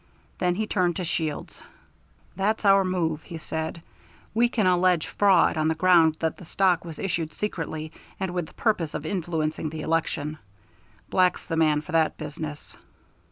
Then 0.39 0.55
he 0.55 0.65
turned 0.65 0.95
to 0.95 1.03
Shields. 1.03 1.61
"That's 2.35 2.65
our 2.65 2.83
move," 2.83 3.21
he 3.21 3.37
said. 3.37 3.83
"We 4.33 4.49
can 4.49 4.65
allege 4.65 5.05
fraud 5.05 5.57
on 5.57 5.67
the 5.67 5.75
ground 5.75 6.15
that 6.21 6.37
the 6.37 6.43
stock 6.43 6.83
was 6.83 6.97
issued 6.97 7.31
secretly 7.33 7.91
and 8.19 8.33
with 8.33 8.47
the 8.47 8.53
purpose 8.53 8.95
of 8.95 9.05
influencing 9.05 9.69
the 9.69 9.81
election. 9.81 10.39
Black's 11.11 11.45
the 11.45 11.55
man 11.55 11.81
for 11.81 11.91
that 11.91 12.17
business." 12.17 12.75